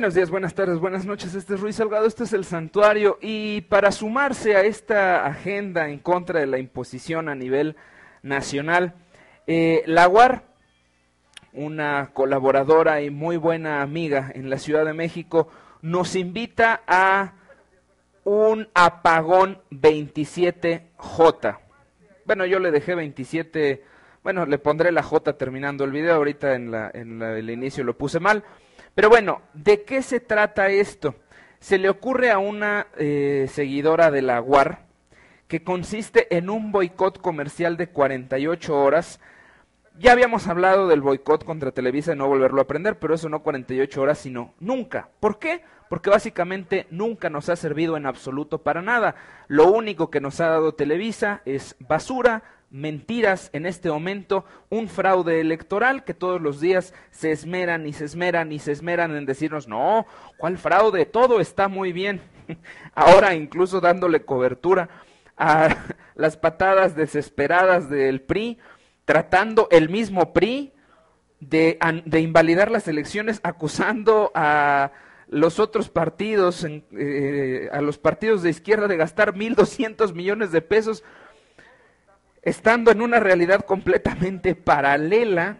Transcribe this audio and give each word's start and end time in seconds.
Buenos 0.00 0.14
días, 0.14 0.30
buenas 0.30 0.54
tardes, 0.54 0.78
buenas 0.78 1.04
noches. 1.04 1.34
Este 1.34 1.52
es 1.52 1.60
Ruiz 1.60 1.76
Salgado, 1.76 2.06
este 2.06 2.24
es 2.24 2.32
el 2.32 2.46
Santuario. 2.46 3.18
Y 3.20 3.60
para 3.60 3.92
sumarse 3.92 4.56
a 4.56 4.62
esta 4.62 5.26
agenda 5.26 5.90
en 5.90 5.98
contra 5.98 6.40
de 6.40 6.46
la 6.46 6.58
imposición 6.58 7.28
a 7.28 7.34
nivel 7.34 7.76
nacional, 8.22 8.94
eh, 9.46 9.82
la 9.84 10.42
una 11.52 12.12
colaboradora 12.14 13.02
y 13.02 13.10
muy 13.10 13.36
buena 13.36 13.82
amiga 13.82 14.32
en 14.34 14.48
la 14.48 14.56
Ciudad 14.56 14.86
de 14.86 14.94
México, 14.94 15.48
nos 15.82 16.16
invita 16.16 16.80
a 16.86 17.34
un 18.24 18.70
apagón 18.72 19.60
27J. 19.70 21.58
Bueno, 22.24 22.46
yo 22.46 22.58
le 22.58 22.70
dejé 22.70 22.94
27, 22.94 23.84
bueno, 24.22 24.46
le 24.46 24.56
pondré 24.56 24.92
la 24.92 25.02
J 25.02 25.36
terminando 25.36 25.84
el 25.84 25.90
video, 25.90 26.14
ahorita 26.14 26.54
en, 26.54 26.70
la, 26.70 26.90
en 26.94 27.20
el 27.20 27.50
inicio 27.50 27.84
lo 27.84 27.98
puse 27.98 28.18
mal. 28.18 28.44
Pero 28.94 29.08
bueno, 29.08 29.42
¿de 29.54 29.84
qué 29.84 30.02
se 30.02 30.20
trata 30.20 30.68
esto? 30.68 31.14
Se 31.60 31.78
le 31.78 31.88
ocurre 31.88 32.30
a 32.30 32.38
una 32.38 32.86
eh, 32.96 33.46
seguidora 33.50 34.10
de 34.10 34.22
la 34.22 34.40
UAR 34.40 34.90
que 35.46 35.62
consiste 35.62 36.36
en 36.36 36.48
un 36.48 36.72
boicot 36.72 37.20
comercial 37.20 37.76
de 37.76 37.88
48 37.88 38.74
horas. 38.76 39.20
Ya 39.98 40.12
habíamos 40.12 40.46
hablado 40.46 40.88
del 40.88 41.02
boicot 41.02 41.44
contra 41.44 41.72
Televisa 41.72 42.12
y 42.12 42.16
no 42.16 42.28
volverlo 42.28 42.60
a 42.60 42.64
aprender, 42.64 42.98
pero 42.98 43.14
eso 43.14 43.28
no 43.28 43.42
48 43.42 44.00
horas, 44.00 44.18
sino 44.18 44.54
nunca. 44.60 45.08
¿Por 45.18 45.38
qué? 45.38 45.62
Porque 45.88 46.08
básicamente 46.08 46.86
nunca 46.90 47.30
nos 47.30 47.48
ha 47.48 47.56
servido 47.56 47.96
en 47.96 48.06
absoluto 48.06 48.58
para 48.62 48.80
nada. 48.80 49.16
Lo 49.48 49.70
único 49.70 50.08
que 50.08 50.20
nos 50.20 50.40
ha 50.40 50.48
dado 50.48 50.74
Televisa 50.74 51.42
es 51.44 51.76
basura, 51.80 52.44
mentiras 52.70 53.50
en 53.52 53.66
este 53.66 53.90
momento, 53.90 54.44
un 54.68 54.88
fraude 54.88 55.40
electoral 55.40 56.04
que 56.04 56.14
todos 56.14 56.40
los 56.40 56.60
días 56.60 56.94
se 57.10 57.32
esmeran 57.32 57.86
y 57.86 57.92
se 57.92 58.04
esmeran 58.04 58.52
y 58.52 58.60
se 58.60 58.72
esmeran 58.72 59.14
en 59.16 59.26
decirnos, 59.26 59.68
no, 59.68 60.06
¿cuál 60.38 60.56
fraude? 60.56 61.04
Todo 61.04 61.40
está 61.40 61.68
muy 61.68 61.92
bien. 61.92 62.20
Ahora 62.94 63.34
incluso 63.34 63.80
dándole 63.80 64.24
cobertura 64.24 64.88
a 65.36 65.76
las 66.14 66.36
patadas 66.36 66.94
desesperadas 66.94 67.90
del 67.90 68.20
PRI, 68.20 68.58
tratando 69.04 69.68
el 69.70 69.88
mismo 69.88 70.32
PRI 70.32 70.72
de, 71.40 71.78
de 72.04 72.20
invalidar 72.20 72.70
las 72.70 72.86
elecciones, 72.86 73.40
acusando 73.42 74.30
a 74.34 74.92
los 75.26 75.58
otros 75.58 75.88
partidos, 75.88 76.66
eh, 76.92 77.68
a 77.72 77.80
los 77.80 77.98
partidos 77.98 78.42
de 78.42 78.50
izquierda 78.50 78.88
de 78.88 78.96
gastar 78.96 79.34
1.200 79.34 80.12
millones 80.12 80.52
de 80.52 80.60
pesos 80.60 81.04
estando 82.42 82.90
en 82.90 83.02
una 83.02 83.20
realidad 83.20 83.64
completamente 83.64 84.54
paralela, 84.54 85.58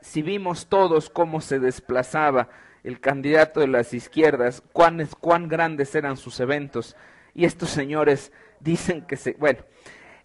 si 0.00 0.22
vimos 0.22 0.66
todos 0.66 1.10
cómo 1.10 1.40
se 1.40 1.58
desplazaba 1.58 2.48
el 2.82 3.00
candidato 3.00 3.60
de 3.60 3.68
las 3.68 3.94
izquierdas, 3.94 4.62
cuán, 4.72 5.06
cuán 5.20 5.48
grandes 5.48 5.94
eran 5.94 6.16
sus 6.16 6.40
eventos, 6.40 6.96
y 7.34 7.46
estos 7.46 7.70
señores 7.70 8.32
dicen 8.60 9.06
que 9.06 9.16
se... 9.16 9.32
Bueno, 9.32 9.60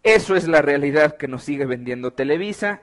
eso 0.03 0.35
es 0.35 0.47
la 0.47 0.61
realidad 0.61 1.17
que 1.17 1.27
nos 1.27 1.43
sigue 1.43 1.65
vendiendo 1.65 2.11
Televisa, 2.11 2.81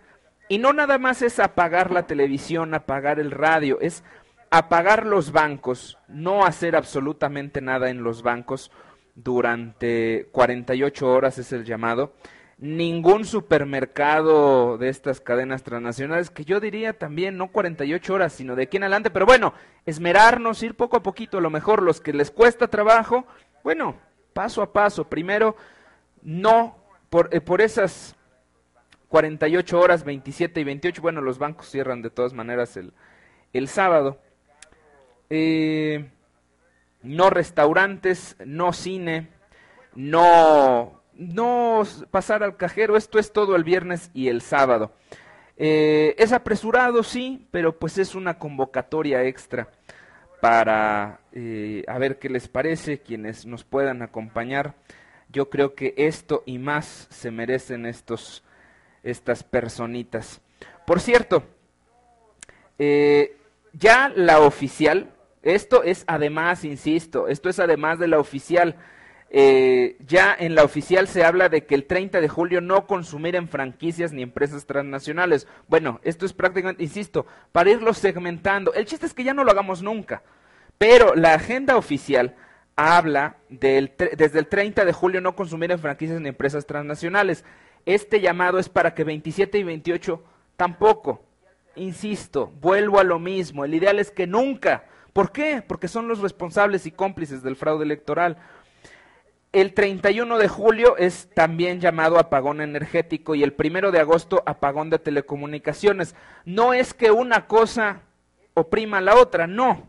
y 0.48 0.58
no 0.58 0.72
nada 0.72 0.98
más 0.98 1.22
es 1.22 1.38
apagar 1.38 1.90
la 1.90 2.06
televisión, 2.06 2.72
apagar 2.72 3.20
el 3.20 3.30
radio, 3.30 3.78
es 3.80 4.04
apagar 4.50 5.04
los 5.04 5.32
bancos, 5.32 5.98
no 6.08 6.46
hacer 6.46 6.76
absolutamente 6.76 7.60
nada 7.60 7.90
en 7.90 8.02
los 8.02 8.22
bancos 8.22 8.70
durante 9.14 10.28
48 10.32 11.08
horas 11.08 11.38
es 11.38 11.52
el 11.52 11.64
llamado, 11.64 12.14
ningún 12.58 13.24
supermercado 13.24 14.78
de 14.78 14.88
estas 14.88 15.20
cadenas 15.20 15.62
transnacionales, 15.62 16.30
que 16.30 16.44
yo 16.44 16.58
diría 16.58 16.98
también 16.98 17.36
no 17.36 17.48
48 17.48 18.14
horas, 18.14 18.32
sino 18.32 18.56
de 18.56 18.64
aquí 18.64 18.78
en 18.78 18.84
adelante, 18.84 19.10
pero 19.10 19.26
bueno, 19.26 19.52
esmerarnos, 19.84 20.62
ir 20.62 20.74
poco 20.74 20.96
a 20.96 21.02
poquito, 21.02 21.38
a 21.38 21.42
lo 21.42 21.50
mejor 21.50 21.82
los 21.82 22.00
que 22.00 22.12
les 22.12 22.30
cuesta 22.30 22.68
trabajo, 22.68 23.26
bueno, 23.62 23.96
paso 24.32 24.62
a 24.62 24.72
paso, 24.72 25.08
primero, 25.08 25.56
no 26.22 26.76
por, 27.10 27.28
eh, 27.32 27.40
por 27.40 27.60
esas 27.60 28.16
48 29.08 29.78
horas, 29.78 30.04
27 30.04 30.60
y 30.60 30.64
28, 30.64 31.02
bueno, 31.02 31.20
los 31.20 31.38
bancos 31.38 31.70
cierran 31.70 32.02
de 32.02 32.10
todas 32.10 32.32
maneras 32.32 32.76
el, 32.76 32.92
el 33.52 33.68
sábado. 33.68 34.18
Eh, 35.28 36.10
no 37.02 37.30
restaurantes, 37.30 38.36
no 38.44 38.72
cine, 38.72 39.28
no 39.94 41.02
no 41.18 41.82
pasar 42.10 42.42
al 42.42 42.56
cajero, 42.56 42.96
esto 42.96 43.18
es 43.18 43.32
todo 43.32 43.56
el 43.56 43.64
viernes 43.64 44.10
y 44.14 44.28
el 44.28 44.42
sábado. 44.42 44.92
Eh, 45.56 46.14
es 46.18 46.32
apresurado, 46.32 47.02
sí, 47.02 47.46
pero 47.50 47.78
pues 47.78 47.98
es 47.98 48.14
una 48.14 48.38
convocatoria 48.38 49.24
extra 49.24 49.68
para 50.40 51.20
eh, 51.32 51.82
a 51.88 51.98
ver 51.98 52.18
qué 52.18 52.28
les 52.28 52.48
parece, 52.48 53.00
quienes 53.00 53.46
nos 53.46 53.64
puedan 53.64 54.02
acompañar. 54.02 54.74
Yo 55.28 55.50
creo 55.50 55.74
que 55.74 55.94
esto 55.96 56.42
y 56.46 56.58
más 56.58 57.08
se 57.10 57.30
merecen 57.30 57.86
estos, 57.86 58.44
estas 59.02 59.42
personitas. 59.42 60.40
Por 60.86 61.00
cierto, 61.00 61.42
eh, 62.78 63.36
ya 63.72 64.10
la 64.14 64.40
oficial, 64.40 65.10
esto 65.42 65.82
es 65.82 66.04
además, 66.06 66.64
insisto, 66.64 67.28
esto 67.28 67.48
es 67.48 67.58
además 67.58 67.98
de 67.98 68.08
la 68.08 68.18
oficial, 68.18 68.76
eh, 69.28 69.96
ya 70.06 70.34
en 70.38 70.54
la 70.54 70.62
oficial 70.62 71.08
se 71.08 71.24
habla 71.24 71.48
de 71.48 71.66
que 71.66 71.74
el 71.74 71.86
30 71.86 72.20
de 72.20 72.28
julio 72.28 72.60
no 72.60 72.86
consumir 72.86 73.34
en 73.34 73.48
franquicias 73.48 74.12
ni 74.12 74.22
empresas 74.22 74.66
transnacionales. 74.66 75.48
Bueno, 75.68 76.00
esto 76.04 76.26
es 76.26 76.32
prácticamente, 76.32 76.82
insisto, 76.82 77.26
para 77.52 77.70
irlo 77.70 77.92
segmentando. 77.92 78.72
El 78.74 78.86
chiste 78.86 79.06
es 79.06 79.14
que 79.14 79.24
ya 79.24 79.34
no 79.34 79.44
lo 79.44 79.50
hagamos 79.50 79.82
nunca. 79.82 80.22
Pero 80.78 81.14
la 81.14 81.34
agenda 81.34 81.76
oficial 81.76 82.36
habla 82.76 83.36
del, 83.48 83.92
desde 84.16 84.38
el 84.38 84.46
30 84.46 84.84
de 84.84 84.92
julio 84.92 85.20
no 85.20 85.34
consumir 85.34 85.72
en 85.72 85.78
franquicias 85.78 86.20
ni 86.20 86.28
empresas 86.28 86.66
transnacionales. 86.66 87.44
Este 87.86 88.20
llamado 88.20 88.58
es 88.58 88.68
para 88.68 88.94
que 88.94 89.04
27 89.04 89.58
y 89.58 89.64
28 89.64 90.22
tampoco. 90.56 91.24
Insisto, 91.74 92.52
vuelvo 92.60 93.00
a 93.00 93.04
lo 93.04 93.18
mismo. 93.18 93.64
El 93.64 93.74
ideal 93.74 93.98
es 93.98 94.10
que 94.10 94.26
nunca. 94.26 94.84
¿Por 95.12 95.32
qué? 95.32 95.62
Porque 95.66 95.88
son 95.88 96.08
los 96.08 96.20
responsables 96.20 96.84
y 96.84 96.90
cómplices 96.90 97.42
del 97.42 97.56
fraude 97.56 97.84
electoral. 97.84 98.36
El 99.56 99.72
31 99.72 100.36
de 100.36 100.48
julio 100.48 100.98
es 100.98 101.30
también 101.32 101.80
llamado 101.80 102.18
apagón 102.18 102.60
energético 102.60 103.34
y 103.34 103.42
el 103.42 103.54
1 103.58 103.90
de 103.90 104.00
agosto 104.00 104.42
apagón 104.44 104.90
de 104.90 104.98
telecomunicaciones. 104.98 106.14
No 106.44 106.74
es 106.74 106.92
que 106.92 107.10
una 107.10 107.46
cosa 107.46 108.02
oprima 108.52 108.98
a 108.98 109.00
la 109.00 109.14
otra, 109.14 109.46
no. 109.46 109.88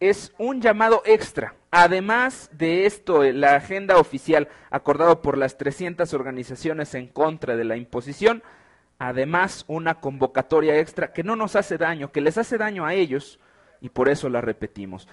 Es 0.00 0.32
un 0.38 0.62
llamado 0.62 1.02
extra. 1.04 1.56
Además 1.70 2.48
de 2.54 2.86
esto, 2.86 3.22
la 3.22 3.56
agenda 3.56 3.98
oficial 3.98 4.48
acordado 4.70 5.20
por 5.20 5.36
las 5.36 5.58
300 5.58 6.14
organizaciones 6.14 6.94
en 6.94 7.08
contra 7.08 7.56
de 7.56 7.64
la 7.64 7.76
imposición, 7.76 8.42
además 8.98 9.66
una 9.68 10.00
convocatoria 10.00 10.78
extra 10.78 11.12
que 11.12 11.22
no 11.22 11.36
nos 11.36 11.54
hace 11.54 11.76
daño, 11.76 12.12
que 12.12 12.22
les 12.22 12.38
hace 12.38 12.56
daño 12.56 12.86
a 12.86 12.94
ellos 12.94 13.40
y 13.82 13.90
por 13.90 14.08
eso 14.08 14.30
la 14.30 14.40
repetimos. 14.40 15.06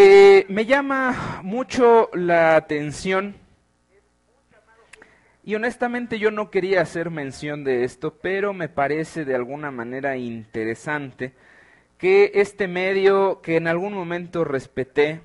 Eh, 0.00 0.46
me 0.48 0.64
llama 0.64 1.40
mucho 1.42 2.08
la 2.14 2.54
atención 2.54 3.34
y 5.42 5.56
honestamente 5.56 6.20
yo 6.20 6.30
no 6.30 6.52
quería 6.52 6.82
hacer 6.82 7.10
mención 7.10 7.64
de 7.64 7.82
esto, 7.82 8.14
pero 8.22 8.54
me 8.54 8.68
parece 8.68 9.24
de 9.24 9.34
alguna 9.34 9.72
manera 9.72 10.16
interesante 10.16 11.32
que 11.98 12.30
este 12.34 12.68
medio 12.68 13.40
que 13.42 13.56
en 13.56 13.66
algún 13.66 13.92
momento 13.92 14.44
respeté, 14.44 15.20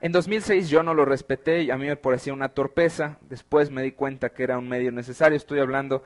en 0.00 0.10
2006 0.10 0.68
yo 0.68 0.82
no 0.82 0.92
lo 0.92 1.04
respeté 1.04 1.62
y 1.62 1.70
a 1.70 1.78
mí 1.78 1.86
me 1.86 1.94
parecía 1.94 2.32
una 2.32 2.48
torpeza, 2.48 3.20
después 3.30 3.70
me 3.70 3.84
di 3.84 3.92
cuenta 3.92 4.30
que 4.30 4.42
era 4.42 4.58
un 4.58 4.68
medio 4.68 4.90
necesario, 4.90 5.36
estoy 5.36 5.60
hablando 5.60 6.02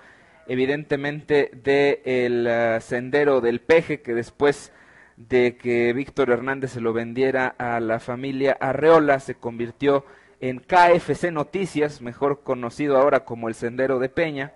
evidentemente 0.47 1.51
del 1.55 2.45
de 2.45 2.77
uh, 2.77 2.83
sendero 2.83 3.41
del 3.41 3.63
peje 3.63 4.03
que 4.03 4.13
después 4.13 4.75
de 5.29 5.57
que 5.57 5.93
Víctor 5.93 6.31
Hernández 6.31 6.73
se 6.73 6.81
lo 6.81 6.95
vendiera 6.95 7.55
a 7.59 7.79
la 7.79 8.01
familia 8.01 8.57
Arreola, 8.59 9.21
se 9.21 9.35
convirtió 9.35 10.07
en 10.41 10.61
KFC 10.61 11.31
Noticias, 11.31 12.01
mejor 12.01 12.43
conocido 12.43 12.97
ahora 12.97 13.25
como 13.27 13.49
el 13.49 13.55
Sendero 13.55 13.99
de 13.99 14.09
Peña, 14.09 14.55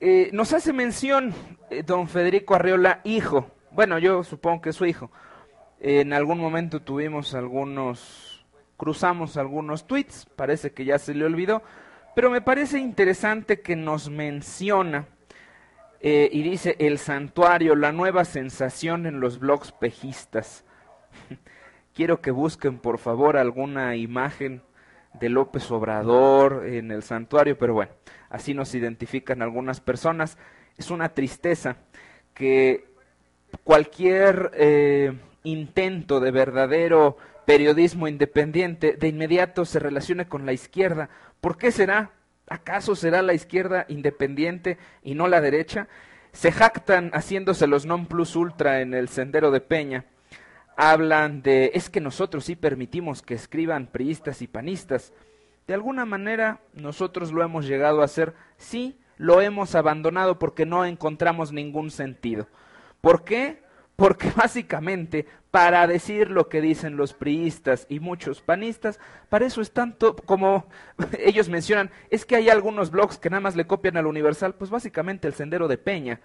eh, 0.00 0.30
nos 0.32 0.52
hace 0.52 0.72
mención 0.72 1.32
eh, 1.70 1.84
don 1.84 2.08
Federico 2.08 2.56
Arreola, 2.56 3.00
hijo. 3.04 3.46
Bueno, 3.70 4.00
yo 4.00 4.24
supongo 4.24 4.62
que 4.62 4.70
es 4.70 4.76
su 4.76 4.84
hijo. 4.84 5.12
en 5.78 6.12
algún 6.12 6.40
momento 6.40 6.80
tuvimos 6.80 7.34
algunos, 7.34 8.44
cruzamos 8.76 9.36
algunos 9.36 9.86
tweets, 9.86 10.26
parece 10.34 10.72
que 10.72 10.84
ya 10.84 10.98
se 10.98 11.14
le 11.14 11.24
olvidó, 11.24 11.62
pero 12.16 12.30
me 12.30 12.40
parece 12.40 12.80
interesante 12.80 13.60
que 13.60 13.76
nos 13.76 14.10
menciona 14.10 15.06
eh, 16.04 16.28
y 16.32 16.42
dice 16.42 16.74
el 16.80 16.98
santuario, 16.98 17.76
la 17.76 17.92
nueva 17.92 18.24
sensación 18.24 19.06
en 19.06 19.20
los 19.20 19.38
blogs 19.38 19.70
pejistas. 19.70 20.64
Quiero 21.94 22.20
que 22.20 22.32
busquen 22.32 22.78
por 22.78 22.98
favor 22.98 23.36
alguna 23.36 23.94
imagen 23.94 24.62
de 25.20 25.28
López 25.28 25.70
Obrador 25.70 26.66
en 26.66 26.90
el 26.90 27.04
santuario, 27.04 27.56
pero 27.56 27.74
bueno, 27.74 27.92
así 28.30 28.52
nos 28.52 28.74
identifican 28.74 29.42
algunas 29.42 29.80
personas. 29.80 30.38
Es 30.76 30.90
una 30.90 31.10
tristeza 31.10 31.76
que 32.34 32.84
cualquier 33.62 34.50
eh, 34.54 35.12
intento 35.44 36.18
de 36.18 36.32
verdadero 36.32 37.16
periodismo 37.46 38.08
independiente 38.08 38.96
de 38.96 39.06
inmediato 39.06 39.64
se 39.64 39.78
relacione 39.78 40.26
con 40.26 40.46
la 40.46 40.52
izquierda. 40.52 41.10
¿Por 41.40 41.56
qué 41.58 41.70
será? 41.70 42.10
¿Acaso 42.52 42.94
será 42.94 43.22
la 43.22 43.32
izquierda 43.32 43.86
independiente 43.88 44.76
y 45.02 45.14
no 45.14 45.26
la 45.26 45.40
derecha? 45.40 45.88
Se 46.32 46.52
jactan 46.52 47.10
haciéndose 47.14 47.66
los 47.66 47.86
non 47.86 48.04
plus 48.04 48.36
ultra 48.36 48.82
en 48.82 48.92
el 48.92 49.08
sendero 49.08 49.50
de 49.50 49.60
Peña 49.60 50.04
hablan 50.76 51.42
de 51.42 51.70
es 51.74 51.90
que 51.90 52.00
nosotros 52.00 52.44
sí 52.44 52.56
permitimos 52.56 53.22
que 53.22 53.34
escriban 53.34 53.86
priistas 53.86 54.42
y 54.42 54.46
panistas. 54.46 55.12
De 55.66 55.74
alguna 55.74 56.04
manera 56.04 56.60
nosotros 56.74 57.32
lo 57.32 57.42
hemos 57.42 57.66
llegado 57.66 58.02
a 58.02 58.04
hacer, 58.04 58.34
sí, 58.58 58.98
lo 59.16 59.40
hemos 59.40 59.74
abandonado 59.74 60.38
porque 60.38 60.66
no 60.66 60.84
encontramos 60.84 61.52
ningún 61.52 61.90
sentido. 61.90 62.48
¿Por 63.00 63.24
qué? 63.24 63.61
Porque 63.96 64.30
básicamente 64.36 65.26
para 65.50 65.86
decir 65.86 66.30
lo 66.30 66.48
que 66.48 66.60
dicen 66.60 66.96
los 66.96 67.12
priistas 67.12 67.86
y 67.88 68.00
muchos 68.00 68.40
panistas, 68.40 68.98
para 69.28 69.46
eso 69.46 69.60
es 69.60 69.72
tanto 69.72 70.16
como 70.16 70.66
ellos 71.18 71.48
mencionan, 71.48 71.90
es 72.10 72.24
que 72.24 72.36
hay 72.36 72.48
algunos 72.48 72.90
blogs 72.90 73.18
que 73.18 73.30
nada 73.30 73.40
más 73.40 73.56
le 73.56 73.66
copian 73.66 73.96
al 73.96 74.06
Universal, 74.06 74.54
pues 74.54 74.70
básicamente 74.70 75.28
el 75.28 75.34
Sendero 75.34 75.68
de 75.68 75.78
Peña 75.78 76.20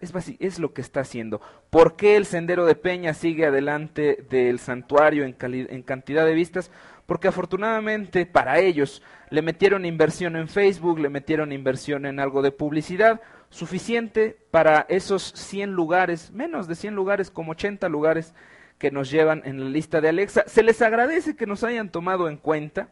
es, 0.00 0.12
es 0.38 0.58
lo 0.58 0.72
que 0.72 0.80
está 0.80 1.00
haciendo. 1.00 1.40
¿Por 1.70 1.96
qué 1.96 2.16
el 2.16 2.26
Sendero 2.26 2.66
de 2.66 2.74
Peña 2.74 3.14
sigue 3.14 3.46
adelante 3.46 4.24
del 4.30 4.58
santuario 4.58 5.24
en, 5.24 5.36
en 5.40 5.82
cantidad 5.82 6.24
de 6.24 6.34
vistas? 6.34 6.70
Porque 7.06 7.28
afortunadamente 7.28 8.26
para 8.26 8.58
ellos 8.58 9.02
le 9.30 9.42
metieron 9.42 9.84
inversión 9.84 10.36
en 10.36 10.48
Facebook, 10.48 10.98
le 10.98 11.08
metieron 11.08 11.52
inversión 11.52 12.06
en 12.06 12.20
algo 12.20 12.42
de 12.42 12.52
publicidad, 12.52 13.20
suficiente 13.50 14.36
para 14.50 14.86
esos 14.88 15.32
100 15.34 15.72
lugares, 15.72 16.30
menos 16.32 16.68
de 16.68 16.74
100 16.74 16.94
lugares, 16.94 17.30
como 17.30 17.52
80 17.52 17.88
lugares 17.88 18.34
que 18.78 18.90
nos 18.90 19.10
llevan 19.10 19.42
en 19.44 19.60
la 19.60 19.70
lista 19.70 20.00
de 20.00 20.08
Alexa. 20.08 20.44
Se 20.46 20.62
les 20.62 20.80
agradece 20.82 21.36
que 21.36 21.46
nos 21.46 21.64
hayan 21.64 21.90
tomado 21.90 22.28
en 22.28 22.36
cuenta. 22.36 22.88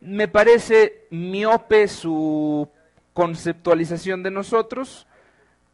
Me 0.00 0.28
parece 0.28 1.06
miope 1.10 1.88
su 1.88 2.68
conceptualización 3.12 4.22
de 4.22 4.30
nosotros 4.30 5.08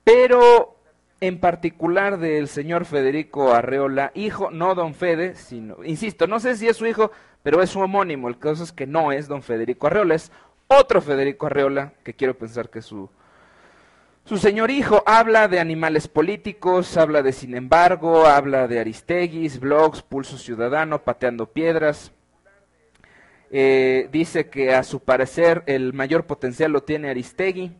pero 0.05 0.77
en 1.21 1.41
particular 1.41 2.19
del 2.19 2.49
señor 2.49 2.85
Federico 2.85 3.55
Arreola, 3.55 4.13
hijo, 4.15 4.51
no 4.51 4.75
don 4.75 4.95
Fede, 4.95 5.35
sino, 5.35 5.83
insisto, 5.83 6.27
no 6.27 6.39
sé 6.39 6.57
si 6.57 6.69
es 6.69 6.77
su 6.77 6.87
hijo, 6.87 7.11
pero 7.43 7.63
es 7.63 7.71
su 7.71 7.81
homónimo, 7.81 8.29
el 8.29 8.39
caso 8.39 8.63
es 8.63 8.73
que 8.73 8.87
no 8.87 9.11
es 9.11 9.27
don 9.27 9.43
Federico 9.43 9.87
Arreola, 9.87 10.15
es 10.15 10.31
otro 10.69 11.01
Federico 11.01 11.47
Arreola, 11.47 11.95
que 12.05 12.15
quiero 12.15 12.35
pensar 12.37 12.69
que 12.69 12.81
es 12.81 12.85
su, 12.85 13.09
su 14.25 14.39
señor 14.39 14.71
hijo, 14.71 15.03
habla 15.05 15.49
de 15.49 15.61
animales 15.61 16.09
políticos, 16.09 16.97
habla 16.97 17.23
de 17.23 17.33
sin 17.33 17.55
embargo, 17.55 18.27
habla 18.27 18.67
de 18.67 18.81
Aristeguis, 18.81 19.61
blogs, 19.61 20.01
Pulso 20.01 20.39
Ciudadano, 20.39 21.03
Pateando 21.03 21.53
Piedras, 21.53 22.11
eh, 23.51 24.09
dice 24.11 24.49
que 24.49 24.75
a 24.75 24.83
su 24.83 25.01
parecer 25.01 25.63
el 25.67 25.93
mayor 25.93 26.25
potencial 26.25 26.73
lo 26.73 26.83
tiene 26.83 27.11
Aristegui, 27.11 27.73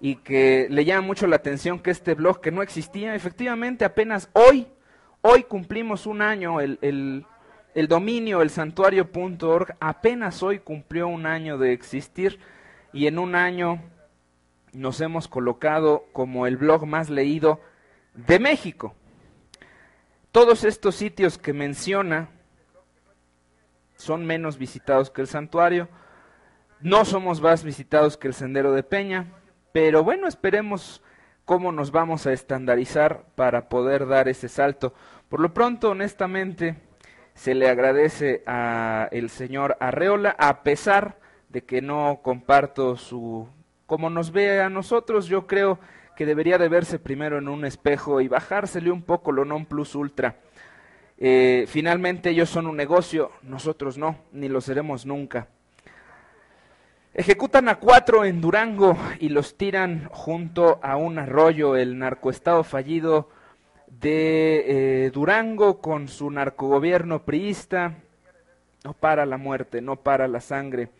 y 0.00 0.16
que 0.16 0.68
le 0.70 0.84
llama 0.84 1.08
mucho 1.08 1.26
la 1.26 1.36
atención 1.36 1.80
que 1.80 1.90
este 1.90 2.14
blog 2.14 2.40
que 2.40 2.52
no 2.52 2.62
existía, 2.62 3.16
efectivamente 3.16 3.84
apenas 3.84 4.30
hoy, 4.32 4.68
hoy 5.22 5.42
cumplimos 5.42 6.06
un 6.06 6.22
año, 6.22 6.60
el, 6.60 6.78
el, 6.82 7.26
el 7.74 7.88
dominio, 7.88 8.42
el 8.42 8.50
santuario.org, 8.50 9.74
apenas 9.80 10.42
hoy 10.42 10.60
cumplió 10.60 11.08
un 11.08 11.26
año 11.26 11.58
de 11.58 11.72
existir 11.72 12.38
y 12.92 13.08
en 13.08 13.18
un 13.18 13.34
año 13.34 13.82
nos 14.72 15.00
hemos 15.00 15.28
colocado 15.28 16.06
como 16.12 16.46
el 16.46 16.56
blog 16.56 16.86
más 16.86 17.10
leído 17.10 17.60
de 18.14 18.38
México. 18.38 18.94
Todos 20.32 20.64
estos 20.64 20.94
sitios 20.94 21.38
que 21.38 21.52
menciona 21.52 22.28
son 23.96 24.24
menos 24.24 24.58
visitados 24.58 25.10
que 25.10 25.20
el 25.20 25.26
santuario, 25.26 25.88
no 26.80 27.04
somos 27.04 27.40
más 27.40 27.62
visitados 27.62 28.16
que 28.16 28.28
el 28.28 28.34
Sendero 28.34 28.72
de 28.72 28.82
Peña, 28.82 29.26
pero 29.72 30.02
bueno, 30.02 30.26
esperemos 30.26 31.02
cómo 31.44 31.72
nos 31.72 31.90
vamos 31.90 32.26
a 32.26 32.32
estandarizar 32.32 33.24
para 33.34 33.68
poder 33.68 34.06
dar 34.06 34.28
ese 34.28 34.48
salto. 34.48 34.94
Por 35.28 35.40
lo 35.40 35.52
pronto, 35.52 35.90
honestamente, 35.90 36.76
se 37.34 37.54
le 37.54 37.68
agradece 37.68 38.42
a 38.46 39.08
el 39.12 39.30
señor 39.30 39.76
Arreola, 39.80 40.34
a 40.38 40.62
pesar 40.62 41.18
de 41.48 41.64
que 41.64 41.82
no 41.82 42.20
comparto 42.22 42.96
su 42.96 43.48
como 43.90 44.08
nos 44.08 44.30
ve 44.30 44.60
a 44.60 44.70
nosotros, 44.70 45.26
yo 45.26 45.48
creo 45.48 45.80
que 46.14 46.24
debería 46.24 46.58
de 46.58 46.68
verse 46.68 47.00
primero 47.00 47.38
en 47.38 47.48
un 47.48 47.64
espejo 47.64 48.20
y 48.20 48.28
bajársele 48.28 48.88
un 48.92 49.02
poco 49.02 49.32
lo 49.32 49.44
non 49.44 49.66
plus 49.66 49.96
ultra. 49.96 50.36
Eh, 51.18 51.64
finalmente 51.66 52.30
ellos 52.30 52.48
son 52.48 52.68
un 52.68 52.76
negocio, 52.76 53.32
nosotros 53.42 53.98
no, 53.98 54.16
ni 54.30 54.48
lo 54.48 54.60
seremos 54.60 55.06
nunca. 55.06 55.48
Ejecutan 57.12 57.68
a 57.68 57.80
cuatro 57.80 58.24
en 58.24 58.40
Durango 58.40 58.96
y 59.18 59.28
los 59.30 59.56
tiran 59.56 60.08
junto 60.12 60.78
a 60.84 60.94
un 60.94 61.18
arroyo, 61.18 61.74
el 61.74 61.98
narcoestado 61.98 62.62
fallido 62.62 63.28
de 63.88 65.06
eh, 65.06 65.10
Durango 65.10 65.80
con 65.80 66.06
su 66.06 66.30
narcogobierno 66.30 67.24
priista. 67.24 67.96
No 68.84 68.92
para 68.92 69.26
la 69.26 69.36
muerte, 69.36 69.80
no 69.80 69.96
para 69.96 70.28
la 70.28 70.40
sangre. 70.40 70.90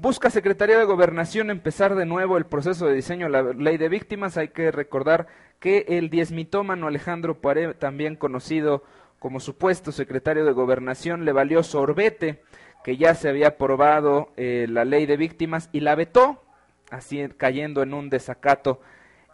Busca 0.00 0.30
Secretaría 0.30 0.78
de 0.78 0.84
Gobernación 0.84 1.50
empezar 1.50 1.96
de 1.96 2.06
nuevo 2.06 2.38
el 2.38 2.46
proceso 2.46 2.86
de 2.86 2.94
diseño 2.94 3.26
de 3.26 3.32
la 3.32 3.42
ley 3.42 3.78
de 3.78 3.88
víctimas. 3.88 4.36
Hay 4.36 4.50
que 4.50 4.70
recordar 4.70 5.26
que 5.58 5.86
el 5.88 6.08
diezmitómano 6.08 6.86
Alejandro 6.86 7.40
Poiré, 7.40 7.74
también 7.74 8.14
conocido 8.14 8.84
como 9.18 9.40
supuesto 9.40 9.90
secretario 9.90 10.44
de 10.44 10.52
Gobernación, 10.52 11.24
le 11.24 11.32
valió 11.32 11.64
sorbete 11.64 12.44
que 12.84 12.96
ya 12.96 13.16
se 13.16 13.28
había 13.28 13.48
aprobado 13.48 14.30
eh, 14.36 14.66
la 14.68 14.84
ley 14.84 15.04
de 15.04 15.16
víctimas 15.16 15.68
y 15.72 15.80
la 15.80 15.96
vetó, 15.96 16.44
así 16.92 17.26
cayendo 17.36 17.82
en 17.82 17.92
un 17.92 18.08
desacato 18.08 18.80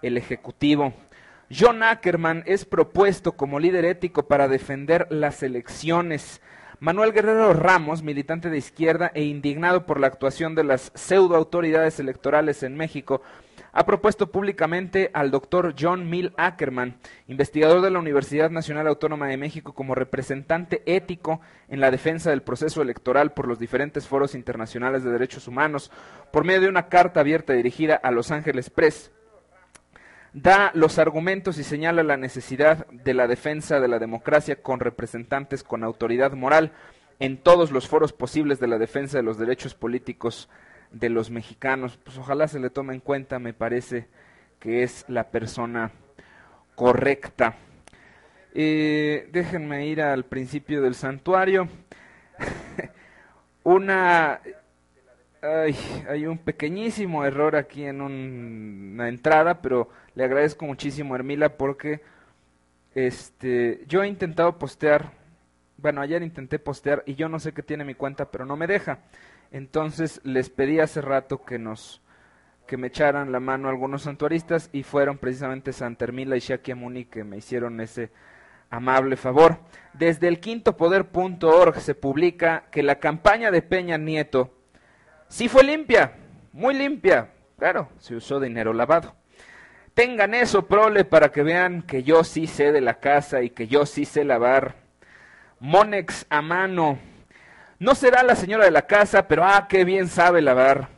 el 0.00 0.16
Ejecutivo. 0.16 0.94
John 1.50 1.82
Ackerman 1.82 2.42
es 2.46 2.64
propuesto 2.64 3.32
como 3.32 3.60
líder 3.60 3.84
ético 3.84 4.28
para 4.28 4.48
defender 4.48 5.08
las 5.10 5.42
elecciones. 5.42 6.40
Manuel 6.80 7.12
Guerrero 7.12 7.52
Ramos, 7.54 8.02
militante 8.02 8.50
de 8.50 8.58
izquierda 8.58 9.10
e 9.14 9.22
indignado 9.22 9.86
por 9.86 10.00
la 10.00 10.08
actuación 10.08 10.54
de 10.54 10.64
las 10.64 10.90
pseudo 10.94 11.36
autoridades 11.36 12.00
electorales 12.00 12.62
en 12.62 12.76
México, 12.76 13.22
ha 13.72 13.86
propuesto 13.86 14.30
públicamente 14.30 15.10
al 15.14 15.30
doctor 15.30 15.74
John 15.78 16.10
Mill 16.10 16.32
Ackerman, 16.36 16.96
investigador 17.28 17.80
de 17.80 17.90
la 17.90 17.98
Universidad 18.00 18.50
Nacional 18.50 18.88
Autónoma 18.88 19.28
de 19.28 19.36
México, 19.36 19.72
como 19.72 19.94
representante 19.94 20.82
ético 20.86 21.40
en 21.68 21.80
la 21.80 21.90
defensa 21.90 22.30
del 22.30 22.42
proceso 22.42 22.82
electoral 22.82 23.32
por 23.32 23.46
los 23.48 23.58
diferentes 23.58 24.06
foros 24.06 24.34
internacionales 24.34 25.04
de 25.04 25.10
derechos 25.10 25.48
humanos, 25.48 25.90
por 26.32 26.44
medio 26.44 26.62
de 26.62 26.68
una 26.68 26.88
carta 26.88 27.20
abierta 27.20 27.52
dirigida 27.52 27.94
a 27.94 28.10
Los 28.10 28.30
Ángeles 28.30 28.70
Press 28.70 29.12
da 30.34 30.72
los 30.74 30.98
argumentos 30.98 31.58
y 31.58 31.64
señala 31.64 32.02
la 32.02 32.16
necesidad 32.16 32.86
de 32.88 33.14
la 33.14 33.28
defensa 33.28 33.78
de 33.78 33.86
la 33.86 34.00
democracia 34.00 34.56
con 34.60 34.80
representantes 34.80 35.62
con 35.62 35.84
autoridad 35.84 36.32
moral 36.32 36.72
en 37.20 37.38
todos 37.38 37.70
los 37.70 37.88
foros 37.88 38.12
posibles 38.12 38.58
de 38.58 38.66
la 38.66 38.78
defensa 38.78 39.16
de 39.16 39.22
los 39.22 39.38
derechos 39.38 39.74
políticos 39.74 40.50
de 40.90 41.08
los 41.08 41.30
mexicanos. 41.30 41.96
Pues 42.02 42.18
ojalá 42.18 42.48
se 42.48 42.58
le 42.58 42.68
tome 42.68 42.94
en 42.94 43.00
cuenta, 43.00 43.38
me 43.38 43.54
parece 43.54 44.08
que 44.58 44.82
es 44.82 45.04
la 45.08 45.30
persona 45.30 45.92
correcta. 46.74 47.54
Eh, 48.54 49.28
déjenme 49.32 49.86
ir 49.86 50.02
al 50.02 50.24
principio 50.24 50.82
del 50.82 50.96
santuario. 50.96 51.68
Una 53.62 54.40
hay 55.44 56.26
un 56.26 56.38
pequeñísimo 56.38 57.24
error 57.24 57.54
aquí 57.54 57.84
en 57.84 58.00
una 58.00 59.08
entrada, 59.08 59.60
pero 59.60 59.90
le 60.14 60.24
agradezco 60.24 60.64
muchísimo 60.64 61.14
Hermila 61.14 61.56
porque 61.56 62.02
este, 62.94 63.84
yo 63.86 64.02
he 64.02 64.08
intentado 64.08 64.58
postear 64.58 65.12
bueno, 65.76 66.00
ayer 66.00 66.22
intenté 66.22 66.58
postear 66.58 67.02
y 67.06 67.14
yo 67.14 67.28
no 67.28 67.38
sé 67.38 67.52
qué 67.52 67.62
tiene 67.62 67.84
mi 67.84 67.94
cuenta, 67.94 68.30
pero 68.30 68.46
no 68.46 68.56
me 68.56 68.66
deja. 68.66 69.00
Entonces 69.50 70.20
les 70.24 70.48
pedí 70.48 70.80
hace 70.80 71.00
rato 71.00 71.44
que 71.44 71.58
nos 71.58 72.00
que 72.66 72.78
me 72.78 72.86
echaran 72.86 73.30
la 73.30 73.40
mano 73.40 73.68
algunos 73.68 74.04
santuaristas 74.04 74.70
y 74.72 74.84
fueron 74.84 75.18
precisamente 75.18 75.74
Santermila 75.74 76.34
y 76.34 76.40
Shakyamuni 76.40 77.04
que 77.04 77.22
me 77.22 77.36
hicieron 77.36 77.78
ese 77.82 78.10
amable 78.70 79.16
favor. 79.16 79.58
Desde 79.92 80.28
el 80.28 80.40
quintopoder.org 80.40 81.78
se 81.80 81.94
publica 81.94 82.64
que 82.70 82.82
la 82.82 82.98
campaña 82.98 83.50
de 83.50 83.60
Peña 83.60 83.98
Nieto 83.98 84.54
sí 85.28 85.48
fue 85.48 85.62
limpia, 85.62 86.14
muy 86.54 86.72
limpia. 86.72 87.28
Claro, 87.58 87.90
se 87.98 88.16
usó 88.16 88.40
dinero 88.40 88.72
lavado. 88.72 89.14
Tengan 89.94 90.34
eso, 90.34 90.66
prole, 90.66 91.04
para 91.04 91.30
que 91.30 91.44
vean 91.44 91.82
que 91.82 92.02
yo 92.02 92.24
sí 92.24 92.48
sé 92.48 92.72
de 92.72 92.80
la 92.80 92.98
casa 92.98 93.42
y 93.42 93.50
que 93.50 93.68
yo 93.68 93.86
sí 93.86 94.04
sé 94.04 94.24
lavar. 94.24 94.74
Monex 95.60 96.26
a 96.30 96.42
mano. 96.42 96.98
No 97.78 97.94
será 97.94 98.24
la 98.24 98.34
señora 98.34 98.64
de 98.64 98.72
la 98.72 98.88
casa, 98.88 99.28
pero 99.28 99.44
ah, 99.44 99.66
qué 99.68 99.84
bien 99.84 100.08
sabe 100.08 100.42
lavar. 100.42 100.88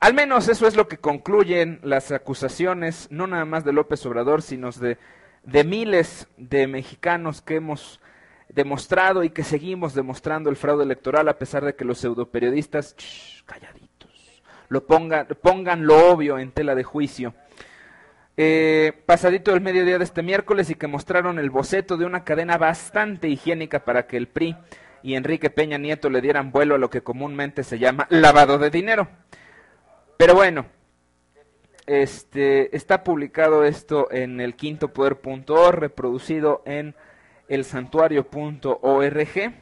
Al 0.00 0.14
menos 0.14 0.48
eso 0.48 0.66
es 0.66 0.74
lo 0.74 0.88
que 0.88 0.98
concluyen 0.98 1.78
las 1.84 2.10
acusaciones, 2.10 3.06
no 3.12 3.28
nada 3.28 3.44
más 3.44 3.64
de 3.64 3.72
López 3.72 4.04
Obrador, 4.06 4.42
sino 4.42 4.72
de, 4.72 4.98
de 5.44 5.62
miles 5.62 6.26
de 6.36 6.66
mexicanos 6.66 7.42
que 7.42 7.54
hemos 7.54 8.00
demostrado 8.48 9.22
y 9.22 9.30
que 9.30 9.44
seguimos 9.44 9.94
demostrando 9.94 10.50
el 10.50 10.56
fraude 10.56 10.82
electoral 10.82 11.28
a 11.28 11.38
pesar 11.38 11.64
de 11.64 11.76
que 11.76 11.84
los 11.84 11.98
pseudoperiodistas, 11.98 12.96
calladitos, 13.46 14.42
lo 14.68 14.84
pongan, 14.84 15.28
pongan 15.40 15.86
lo 15.86 16.10
obvio 16.10 16.40
en 16.40 16.50
tela 16.50 16.74
de 16.74 16.82
juicio. 16.82 17.34
Eh, 18.36 18.92
pasadito 19.04 19.52
el 19.52 19.60
mediodía 19.60 19.98
de 19.98 20.04
este 20.04 20.22
miércoles 20.22 20.70
y 20.70 20.74
que 20.74 20.86
mostraron 20.86 21.38
el 21.38 21.50
boceto 21.50 21.98
de 21.98 22.06
una 22.06 22.24
cadena 22.24 22.56
bastante 22.56 23.28
higiénica 23.28 23.84
para 23.84 24.06
que 24.06 24.16
el 24.16 24.26
PRI 24.26 24.56
y 25.02 25.16
Enrique 25.16 25.50
Peña 25.50 25.76
Nieto 25.76 26.08
le 26.08 26.22
dieran 26.22 26.50
vuelo 26.50 26.76
a 26.76 26.78
lo 26.78 26.88
que 26.88 27.02
comúnmente 27.02 27.62
se 27.62 27.78
llama 27.78 28.06
lavado 28.08 28.58
de 28.58 28.70
dinero. 28.70 29.08
Pero 30.16 30.34
bueno, 30.34 30.66
este, 31.86 32.74
está 32.74 33.04
publicado 33.04 33.64
esto 33.64 34.10
en 34.10 34.40
el 34.40 34.54
quintopoder.org, 34.54 35.78
reproducido 35.78 36.62
en 36.64 36.94
el 37.48 37.64
santuario.org. 37.64 39.52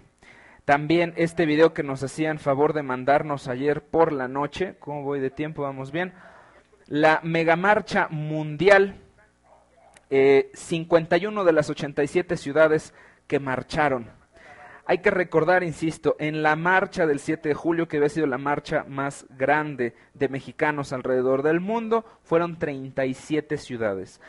También 0.65 1.15
este 1.17 1.47
video 1.47 1.75
que 1.75 1.83
nos 1.83 2.05
hacían 2.05 2.39
favor 2.39 2.73
de 2.73 2.85
mandarnos 2.85 3.49
ayer 3.49 3.83
por 3.83 4.13
la 4.13 4.29
noche, 4.29 4.77
¿cómo 4.79 5.03
voy 5.03 5.19
de 5.19 5.31
tiempo? 5.31 5.63
Vamos 5.63 5.91
bien 5.91 6.13
la 6.91 7.21
megamarcha 7.23 8.09
mundial, 8.11 8.97
51 10.11 11.41
eh, 11.41 11.45
de 11.45 11.53
las 11.53 11.71
87 11.71 12.37
ciudades 12.37 12.93
que 13.29 13.39
marcharon. 13.39 14.11
Hay 14.87 14.99
que 14.99 15.13
recordar, 15.13 15.63
insisto, 15.63 16.17
en 16.19 16.43
la 16.43 16.57
marcha 16.57 17.07
del 17.07 17.21
7 17.21 17.51
de 17.51 17.55
julio, 17.55 17.87
que 17.87 17.99
había 17.99 18.09
sido 18.09 18.27
la 18.27 18.39
marcha 18.39 18.85
más 18.89 19.25
grande 19.31 19.95
de 20.15 20.29
mexicanos 20.29 20.93
alrededor 20.93 21.45
del 21.45 21.61
mundo, 21.61 22.05
fueron 22.25 22.59
37 22.59 23.57
ciudades. 23.57 24.21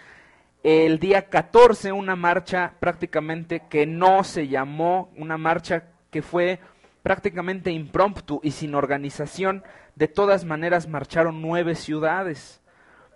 El 0.62 1.00
día 1.00 1.30
14, 1.30 1.91
una 1.91 2.15
marcha 2.15 2.75
prácticamente 2.80 3.63
que 3.68 3.88
no 3.88 4.24
se 4.24 4.48
llamó, 4.48 5.12
una 5.18 5.39
marcha 5.39 5.86
que 6.12 6.22
fue 6.22 6.60
prácticamente 7.03 7.72
impromptu 7.72 8.39
y 8.43 8.51
sin 8.51 8.75
organización, 8.75 9.63
de 9.96 10.08
todas 10.08 10.46
maneras 10.46 10.88
marcharon 10.88 11.41
nueve 11.41 11.75
ciudades, 11.75 12.62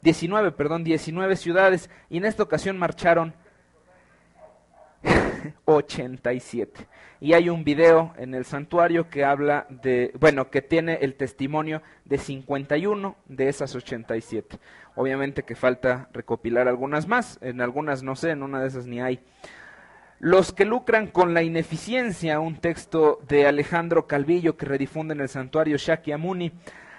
19, 0.01 0.51
perdón, 0.51 0.83
19 0.83 1.35
ciudades, 1.35 1.89
y 2.09 2.17
en 2.17 2.25
esta 2.25 2.43
ocasión 2.43 2.77
marcharon 2.77 3.33
87. 5.65 6.87
Y 7.21 7.33
hay 7.33 7.49
un 7.49 7.63
video 7.63 8.13
en 8.17 8.35
el 8.35 8.45
santuario 8.45 9.09
que 9.09 9.23
habla 9.23 9.65
de, 9.69 10.11
bueno, 10.19 10.49
que 10.49 10.61
tiene 10.61 10.95
el 11.01 11.15
testimonio 11.15 11.81
de 12.03 12.17
51 12.17 13.15
de 13.27 13.49
esas 13.49 13.73
87. 13.75 14.59
Obviamente 14.95 15.43
que 15.43 15.55
falta 15.55 16.09
recopilar 16.13 16.67
algunas 16.67 17.07
más, 17.07 17.39
en 17.41 17.61
algunas 17.61 18.03
no 18.03 18.15
sé, 18.15 18.31
en 18.31 18.43
una 18.43 18.61
de 18.61 18.67
esas 18.67 18.85
ni 18.85 19.01
hay. 19.01 19.21
Los 20.19 20.53
que 20.53 20.63
lucran 20.63 21.07
con 21.07 21.34
la 21.34 21.43
ineficiencia, 21.43 22.39
un 22.39 22.55
texto 22.55 23.19
de 23.27 23.48
Alejandro 23.48 24.07
Calvillo 24.07 24.55
que 24.55 24.65
redifunde 24.65 25.13
en 25.13 25.19
el 25.19 25.27
santuario 25.27 25.75
Shakyamuni. 25.77 26.53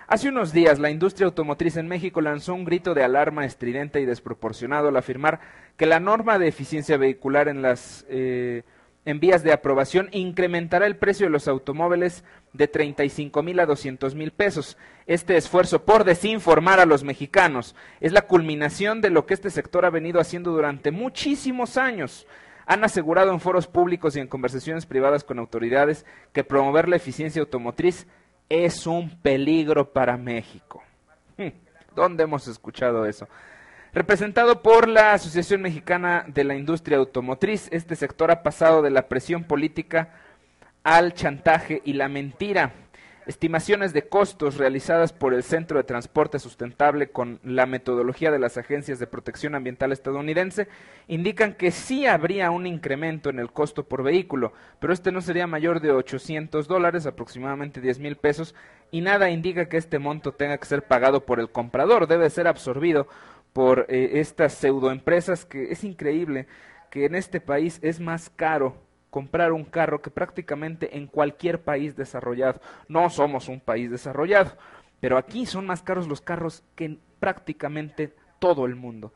Hace 0.07 0.29
unos 0.29 0.53
días, 0.53 0.79
la 0.79 0.91
industria 0.91 1.27
automotriz 1.27 1.79
en 1.79 1.89
México 1.89 2.21
lanzó 2.21 2.53
un 2.53 2.67
grito 2.67 2.93
de 2.93 3.03
alarma 3.03 3.47
estridente 3.47 4.01
y 4.03 4.05
desproporcionado 4.05 4.89
al 4.89 4.97
afirmar 4.99 5.41
que 5.79 5.87
la 5.87 5.99
norma 5.99 6.39
de 6.39 6.49
eficiencia 6.49 6.99
vehicular 6.99 7.49
en 7.49 7.63
las 7.63 8.05
eh, 8.11 8.63
en 9.07 9.19
vías 9.19 9.43
de 9.43 9.53
aprobación 9.53 10.09
incrementará 10.13 10.85
el 10.87 10.97
precio 10.97 11.27
de 11.27 11.31
los 11.31 11.49
automóviles 11.49 12.23
de 12.53 12.69
35 12.69 13.43
mil 13.43 13.61
a 13.61 13.67
200 13.67 14.15
mil 14.15 14.31
pesos. 14.31 14.77
Este 15.07 15.37
esfuerzo 15.37 15.85
por 15.85 16.05
desinformar 16.05 16.81
a 16.81 16.87
los 16.87 17.03
mexicanos 17.03 17.75
es 18.01 18.13
la 18.13 18.23
culminación 18.23 19.01
de 19.01 19.11
lo 19.11 19.25
que 19.25 19.35
este 19.35 19.51
sector 19.51 19.87
ha 19.87 19.91
venido 19.91 20.21
haciendo 20.21 20.51
durante 20.51 20.91
muchísimos 20.91 21.79
años 21.79 22.27
han 22.67 22.85
asegurado 22.85 23.33
en 23.33 23.41
foros 23.41 23.69
públicos 23.69 24.17
y 24.17 24.21
en 24.21 24.27
conversaciones 24.27 24.87
privadas 24.87 25.25
con 25.25 25.39
autoridades 25.39 26.05
que 26.33 26.45
promover 26.45 26.89
la 26.89 26.97
eficiencia 26.97 27.41
automotriz 27.41 28.07
es 28.49 28.87
un 28.87 29.11
peligro 29.23 29.93
para 29.93 30.17
México. 30.17 30.83
Hmm, 31.37 31.49
¿Dónde 31.95 32.25
hemos 32.25 32.49
escuchado 32.49 33.07
eso? 33.07 33.29
Representado 33.93 34.63
por 34.63 34.89
la 34.89 35.15
Asociación 35.15 35.63
Mexicana 35.63 36.25
de 36.27 36.45
la 36.45 36.55
Industria 36.55 36.99
Automotriz, 36.99 37.69
este 37.71 37.97
sector 37.97 38.31
ha 38.31 38.43
pasado 38.43 38.83
de 38.83 38.91
la 38.91 39.09
presión 39.09 39.45
política 39.45 40.11
al 40.83 41.15
chantaje 41.15 41.81
y 41.85 41.95
la 41.95 42.09
mentira. 42.09 42.73
Estimaciones 43.27 43.93
de 43.93 44.09
costos 44.09 44.57
realizadas 44.57 45.13
por 45.13 45.35
el 45.35 45.43
Centro 45.43 45.79
de 45.79 45.85
Transporte 45.85 46.39
Sustentable 46.39 47.11
con 47.11 47.41
la 47.43 47.67
metodología 47.67 48.31
de 48.31 48.39
las 48.39 48.57
agencias 48.57 49.01
de 49.01 49.09
protección 49.09 49.57
ambiental 49.57 49.91
estadounidense 49.91 50.69
indican 51.09 51.55
que 51.55 51.73
sí 51.73 52.07
habría 52.07 52.53
un 52.53 52.69
incremento 52.69 53.29
en 53.29 53.41
el 53.41 53.51
costo 53.51 53.83
por 53.83 54.05
vehículo, 54.05 54.53
pero 54.79 54.93
este 54.93 55.11
no 55.11 55.21
sería 55.21 55.49
mayor 55.49 55.81
de 55.81 55.91
800 55.91 56.69
dólares, 56.69 57.05
aproximadamente 57.05 57.81
10 57.81 57.99
mil 57.99 58.15
pesos, 58.15 58.55
y 58.93 59.01
nada 59.01 59.29
indica 59.29 59.69
que 59.69 59.77
este 59.77 59.99
monto 59.99 60.31
tenga 60.31 60.59
que 60.59 60.67
ser 60.67 60.85
pagado 60.85 61.27
por 61.27 61.41
el 61.41 61.51
comprador, 61.51 62.07
debe 62.07 62.31
ser 62.31 62.47
absorbido 62.47 63.09
por 63.53 63.87
eh, 63.89 64.21
estas 64.21 64.53
pseudoempresas 64.53 65.45
que 65.45 65.73
es 65.73 65.83
increíble 65.83 66.47
que 66.93 67.07
en 67.07 67.17
este 67.17 67.41
país 67.41 67.81
es 67.83 67.99
más 67.99 68.31
caro 68.31 68.86
comprar 69.11 69.53
un 69.53 69.65
carro 69.65 70.03
que 70.03 70.11
prácticamente 70.11 70.97
en 70.97 71.07
cualquier 71.07 71.63
país 71.63 71.97
desarrollado. 71.97 72.61
No 72.89 73.09
somos 73.11 73.49
un 73.49 73.61
país 73.61 73.91
desarrollado, 73.91 74.57
pero 75.01 75.19
aquí 75.19 75.47
son 75.47 75.67
más 75.67 75.83
caros 75.83 76.09
los 76.09 76.21
carros 76.21 76.63
que 76.75 76.87
en 76.87 77.01
prácticamente 77.19 78.15
todo 78.39 78.67
el 78.67 78.75
mundo. 78.75 79.13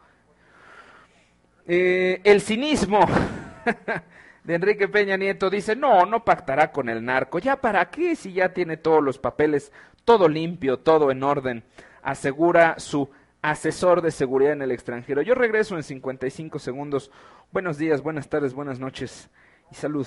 Eh, 1.66 2.20
el 2.24 2.40
cinismo 2.40 3.00
de 4.44 4.54
Enrique 4.54 4.88
Peña 4.88 5.16
Nieto 5.16 5.50
dice, 5.50 5.76
no, 5.76 6.06
no 6.06 6.24
pactará 6.24 6.72
con 6.72 6.88
el 6.88 7.04
narco. 7.04 7.38
¿Ya 7.38 7.60
para 7.60 7.90
qué 7.90 8.16
si 8.16 8.32
ya 8.32 8.52
tiene 8.52 8.76
todos 8.76 9.02
los 9.02 9.18
papeles, 9.18 9.72
todo 10.04 10.28
limpio, 10.28 10.78
todo 10.78 11.10
en 11.10 11.22
orden? 11.22 11.64
Asegura 12.02 12.78
su 12.78 13.10
asesor 13.42 14.02
de 14.02 14.10
seguridad 14.10 14.52
en 14.52 14.62
el 14.62 14.72
extranjero. 14.72 15.22
Yo 15.22 15.34
regreso 15.34 15.76
en 15.76 15.82
55 15.82 16.58
segundos. 16.58 17.10
Buenos 17.52 17.78
días, 17.78 18.02
buenas 18.02 18.28
tardes, 18.28 18.54
buenas 18.54 18.80
noches. 18.80 19.30
Y 19.70 19.74
salud. 19.74 20.06